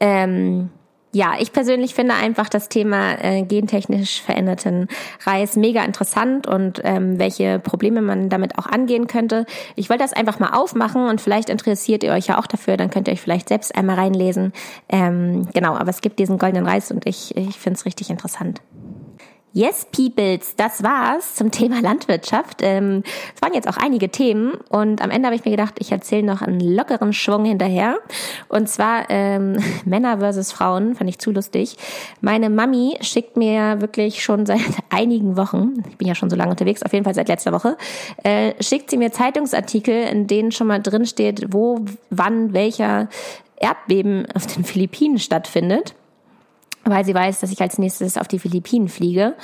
[0.00, 0.70] Ähm,
[1.12, 4.86] ja, ich persönlich finde einfach das Thema äh, gentechnisch veränderten
[5.24, 9.44] Reis mega interessant und ähm, welche Probleme man damit auch angehen könnte.
[9.74, 12.90] Ich wollte das einfach mal aufmachen und vielleicht interessiert ihr euch ja auch dafür, dann
[12.90, 14.52] könnt ihr euch vielleicht selbst einmal reinlesen.
[14.88, 18.60] Ähm, genau, aber es gibt diesen goldenen Reis und ich, ich finde es richtig interessant.
[19.52, 22.58] Yes, Peoples, das war's zum Thema Landwirtschaft.
[22.62, 23.02] Ähm,
[23.34, 26.22] es waren jetzt auch einige Themen und am Ende habe ich mir gedacht, ich erzähle
[26.22, 27.98] noch einen lockeren Schwung hinterher.
[28.48, 31.76] Und zwar ähm, Männer versus Frauen, fand ich zu lustig.
[32.20, 36.52] Meine Mami schickt mir wirklich schon seit einigen Wochen, ich bin ja schon so lange
[36.52, 37.76] unterwegs, auf jeden Fall seit letzter Woche,
[38.22, 43.08] äh, schickt sie mir Zeitungsartikel, in denen schon mal drin steht, wo, wann, welcher
[43.56, 45.94] Erdbeben auf den Philippinen stattfindet
[46.84, 49.34] weil sie weiß, dass ich als nächstes auf die Philippinen fliege.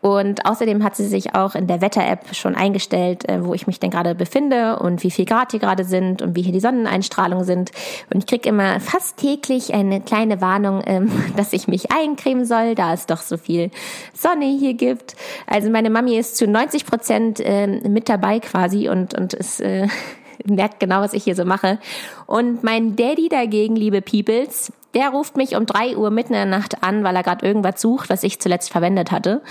[0.00, 3.80] Und außerdem hat sie sich auch in der Wetter-App schon eingestellt, äh, wo ich mich
[3.80, 7.44] denn gerade befinde und wie viel Grad hier gerade sind und wie hier die Sonneneinstrahlungen
[7.44, 7.72] sind.
[8.12, 12.74] Und ich kriege immer fast täglich eine kleine Warnung, ähm, dass ich mich eincremen soll,
[12.74, 13.70] da es doch so viel
[14.14, 15.16] Sonne hier gibt.
[15.46, 19.60] Also meine Mami ist zu 90 Prozent ähm, mit dabei quasi und, und ist...
[19.60, 19.88] Äh,
[20.44, 21.78] merkt genau, was ich hier so mache.
[22.26, 26.58] Und mein Daddy dagegen, liebe Peoples, Der ruft mich um drei Uhr mitten in der
[26.58, 29.42] Nacht an, weil er gerade irgendwas sucht, was ich zuletzt verwendet hatte.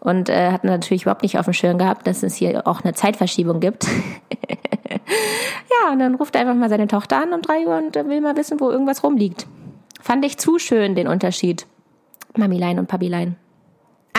[0.00, 2.94] Und äh, hat natürlich überhaupt nicht auf dem Schirm gehabt, dass es hier auch eine
[2.94, 3.86] Zeitverschiebung gibt.
[4.48, 8.20] ja, und dann ruft er einfach mal seine Tochter an um drei Uhr und will
[8.20, 9.46] mal wissen, wo irgendwas rumliegt.
[10.00, 11.66] Fand ich zu schön, den Unterschied.
[12.36, 13.36] Mamilein und Papilein.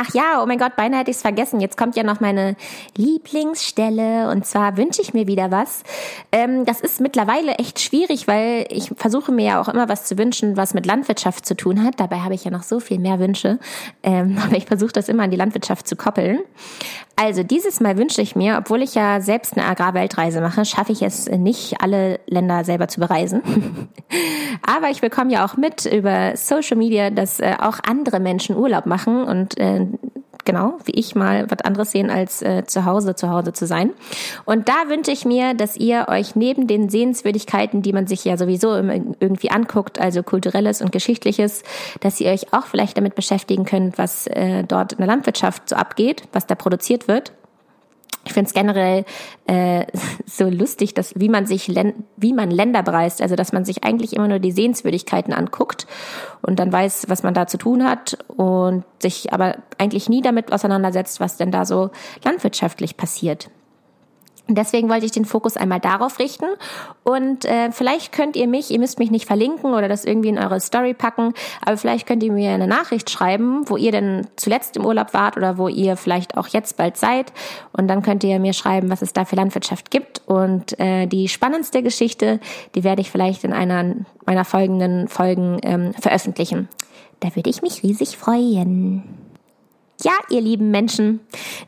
[0.02, 1.60] Ach ja, oh mein Gott, beinahe hätte ich es vergessen.
[1.60, 2.56] Jetzt kommt ja noch meine
[2.96, 5.84] Lieblingsstelle und zwar wünsche ich mir wieder was.
[6.32, 10.18] Ähm, das ist mittlerweile echt schwierig, weil ich versuche mir ja auch immer was zu
[10.18, 12.00] wünschen, was mit Landwirtschaft zu tun hat.
[12.00, 13.60] Dabei habe ich ja noch so viel mehr Wünsche,
[14.02, 16.40] ähm, aber ich versuche das immer an die Landwirtschaft zu koppeln.
[17.22, 21.02] Also dieses Mal wünsche ich mir, obwohl ich ja selbst eine Agrarweltreise mache, schaffe ich
[21.02, 23.42] es nicht, alle Länder selber zu bereisen.
[24.66, 28.86] aber ich bekomme ja auch mit über Social Media, dass äh, auch andere Menschen Urlaub
[28.86, 29.86] machen und äh,
[30.46, 33.92] genau, wie ich mal was anderes sehen, als äh, zu Hause zu Hause zu sein.
[34.46, 38.36] Und da wünsche ich mir, dass ihr euch neben den Sehenswürdigkeiten, die man sich ja
[38.36, 41.62] sowieso irgendwie anguckt, also kulturelles und geschichtliches,
[42.00, 45.76] dass ihr euch auch vielleicht damit beschäftigen könnt, was äh, dort in der Landwirtschaft so
[45.76, 47.32] abgeht, was da produziert wird
[48.26, 49.06] ich finde es generell
[49.48, 49.86] äh,
[50.26, 51.74] so lustig, dass wie man sich
[52.18, 55.88] wie man Länder bereist, also dass man sich eigentlich immer nur die Sehenswürdigkeiten anguckt
[56.42, 60.52] und dann weiß, was man da zu tun hat und sich aber eigentlich nie damit
[60.52, 61.92] auseinandersetzt, was denn da so
[62.24, 63.50] landwirtschaftlich passiert.
[64.56, 66.46] Deswegen wollte ich den Fokus einmal darauf richten.
[67.04, 70.40] Und äh, vielleicht könnt ihr mich, ihr müsst mich nicht verlinken oder das irgendwie in
[70.40, 74.76] eure Story packen, aber vielleicht könnt ihr mir eine Nachricht schreiben, wo ihr denn zuletzt
[74.78, 77.32] im Urlaub wart oder wo ihr vielleicht auch jetzt bald seid.
[77.74, 80.22] Und dann könnt ihr mir schreiben, was es da für Landwirtschaft gibt.
[80.26, 82.40] Und äh, die spannendste Geschichte,
[82.76, 86.68] die werde ich vielleicht in einer meiner folgenden Folgen ähm, veröffentlichen.
[87.20, 89.29] Da würde ich mich riesig freuen.
[90.02, 91.20] Ja, ihr lieben Menschen,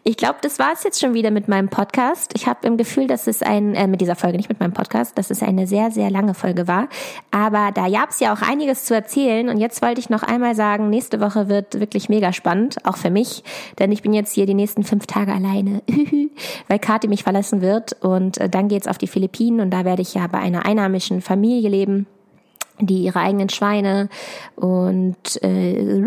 [0.06, 2.32] ich glaube, das war es jetzt schon wieder mit meinem Podcast.
[2.34, 5.18] Ich habe im Gefühl, dass es ein, äh, mit dieser Folge, nicht mit meinem Podcast,
[5.18, 6.88] dass es eine sehr, sehr lange Folge war.
[7.32, 9.50] Aber da gab es ja auch einiges zu erzählen.
[9.50, 13.10] Und jetzt wollte ich noch einmal sagen, nächste Woche wird wirklich mega spannend, auch für
[13.10, 13.44] mich.
[13.80, 15.82] Denn ich bin jetzt hier die nächsten fünf Tage alleine,
[16.70, 18.02] weil Kathi mich verlassen wird.
[18.02, 21.20] Und äh, dann geht's auf die Philippinen und da werde ich ja bei einer einheimischen
[21.20, 22.08] Familie leben
[22.80, 24.10] die ihre eigenen Schweine
[24.56, 26.04] und äh,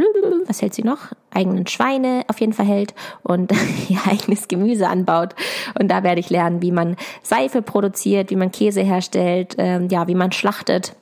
[0.46, 1.12] was hält sie noch?
[1.33, 3.53] Eigenen Schweine auf jeden Fall hält und
[3.88, 5.35] ihr eigenes Gemüse anbaut.
[5.79, 10.09] Und da werde ich lernen, wie man Seife produziert, wie man Käse herstellt, äh, ja,
[10.09, 10.94] wie man schlachtet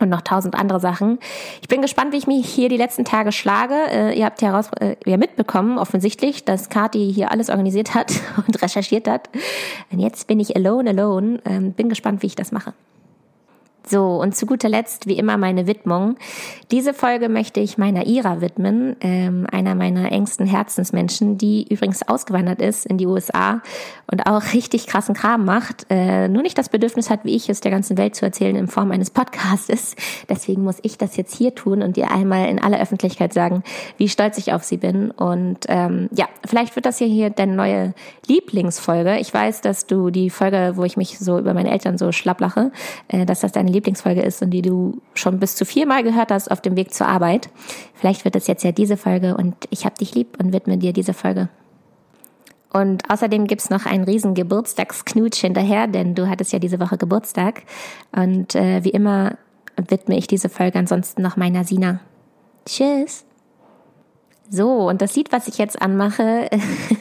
[0.00, 1.18] und noch tausend andere Sachen.
[1.62, 3.74] Ich bin gespannt, wie ich mich hier die letzten Tage schlage.
[3.90, 8.12] Äh, ihr habt ja, raus, äh, ja mitbekommen, offensichtlich, dass Kati hier alles organisiert hat
[8.46, 9.28] und recherchiert hat.
[9.90, 11.40] Und jetzt bin ich alone, alone.
[11.44, 12.74] Ähm, bin gespannt, wie ich das mache.
[13.86, 16.16] So, und zu guter Letzt, wie immer, meine Widmung.
[16.70, 22.62] Diese Folge möchte ich meiner Ira widmen, ähm, einer meiner engsten Herzensmenschen, die übrigens ausgewandert
[22.62, 23.60] ist in die USA
[24.10, 27.60] und auch richtig krassen Kram macht, äh, nur nicht das Bedürfnis hat, wie ich es
[27.60, 29.96] der ganzen Welt zu erzählen in Form eines Podcasts.
[30.28, 33.62] Deswegen muss ich das jetzt hier tun und dir einmal in aller Öffentlichkeit sagen,
[33.98, 35.10] wie stolz ich auf sie bin.
[35.10, 37.94] Und ähm, ja, vielleicht wird das hier, hier deine neue
[38.26, 39.18] Lieblingsfolge.
[39.18, 42.72] Ich weiß, dass du die Folge, wo ich mich so über meine Eltern so schlapplache,
[43.08, 46.50] äh, dass das deine Lieblingsfolge ist und die du schon bis zu viermal gehört hast
[46.50, 47.50] auf dem Weg zur Arbeit.
[47.94, 50.92] Vielleicht wird es jetzt ja diese Folge und ich hab dich lieb und widme dir
[50.92, 51.48] diese Folge.
[52.72, 57.62] Und außerdem gibt's noch einen riesen Geburtstagsknutsch hinterher, denn du hattest ja diese Woche Geburtstag.
[58.10, 59.38] Und äh, wie immer
[59.76, 62.00] widme ich diese Folge ansonsten noch meiner Sina.
[62.66, 63.24] Tschüss.
[64.50, 66.50] So, und das Lied, was ich jetzt anmache,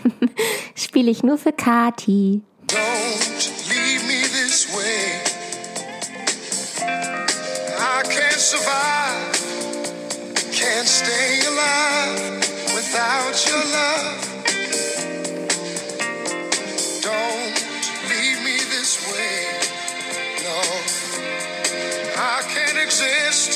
[0.75, 2.41] spiele ich nur für Kati.
[8.55, 9.33] Survive,
[10.51, 12.37] can't stay alive
[12.77, 14.19] without your love.
[17.01, 17.57] Don't
[18.11, 19.37] leave me this way.
[20.45, 20.59] No,
[22.15, 23.51] I can't exist.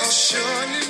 [0.00, 0.82] I'll surely